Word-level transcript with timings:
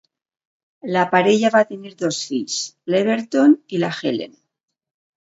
La 0.95 1.03
parella 1.11 1.51
va 1.57 1.61
tenir 1.73 1.93
dos 2.01 2.23
fills, 2.31 2.57
l'Everton 2.95 3.57
i 3.77 3.87
la 3.87 3.95
Helen. 4.03 4.39